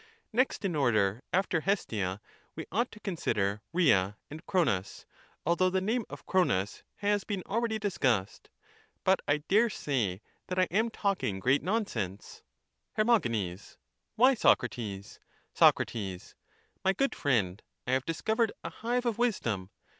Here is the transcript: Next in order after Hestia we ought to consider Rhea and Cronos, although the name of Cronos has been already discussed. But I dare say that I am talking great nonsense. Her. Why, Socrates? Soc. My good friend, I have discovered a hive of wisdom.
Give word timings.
Next 0.33 0.65
in 0.65 0.75
order 0.75 1.21
after 1.31 1.61
Hestia 1.61 2.21
we 2.55 2.65
ought 2.71 2.89
to 2.91 2.99
consider 2.99 3.61
Rhea 3.71 4.17
and 4.31 4.43
Cronos, 4.47 5.05
although 5.45 5.69
the 5.69 5.79
name 5.79 6.05
of 6.09 6.25
Cronos 6.25 6.81
has 6.95 7.23
been 7.23 7.43
already 7.45 7.77
discussed. 7.77 8.49
But 9.03 9.19
I 9.27 9.43
dare 9.47 9.69
say 9.69 10.23
that 10.47 10.57
I 10.57 10.63
am 10.71 10.89
talking 10.89 11.39
great 11.39 11.61
nonsense. 11.61 12.41
Her. 12.93 13.03
Why, 13.05 14.33
Socrates? 14.33 15.19
Soc. 15.53 15.79
My 16.83 16.93
good 16.97 17.13
friend, 17.13 17.61
I 17.85 17.91
have 17.91 18.03
discovered 18.07 18.51
a 18.63 18.71
hive 18.71 19.05
of 19.05 19.19
wisdom. 19.19 19.69